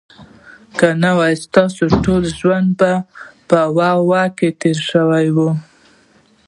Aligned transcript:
که 0.77 0.87
نه 1.01 1.11
نو 1.19 1.35
ستاسو 1.43 1.83
ټول 2.03 2.23
ژوند 2.39 2.69
به 2.79 2.91
په 3.47 3.59
"واه، 3.75 3.99
واه" 4.09 4.27
کي 4.37 4.47
تیر 4.59 4.77
سي 4.89 4.99